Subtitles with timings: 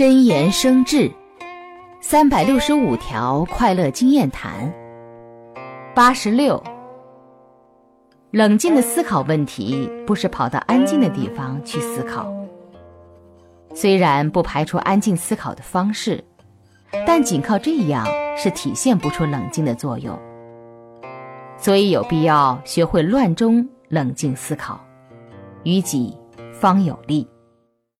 [0.00, 1.12] 真言生智
[2.00, 4.72] 三百六十五条快乐经验谈
[5.94, 6.64] 八十六。
[8.30, 12.32] 冷静的思考问题不是跑到安静的地方去思考。
[13.74, 16.24] 虽然不排除安静思考的方式
[17.06, 18.06] 但仅靠这样
[18.38, 20.18] 是体现不出冷静的作用。
[21.58, 24.80] 所以有必要学会乱中冷静思考
[25.64, 26.16] 于己
[26.54, 27.28] 方有利。